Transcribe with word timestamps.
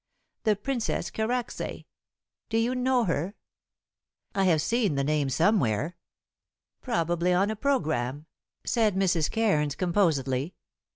The 0.45 0.55
Princess 0.55 1.11
Karacsay. 1.11 1.85
Do 2.49 2.57
you 2.57 2.73
know 2.73 3.03
her?" 3.03 3.35
"I 4.33 4.45
have 4.45 4.63
seen 4.63 4.95
the 4.95 5.03
name 5.03 5.29
somewhere." 5.29 5.95
"Probably 6.81 7.33
on 7.35 7.51
a 7.51 7.55
programme," 7.55 8.25
said 8.65 8.95
Mrs. 8.95 9.29
Cairns 9.29 9.75
composedly. 9.75 10.55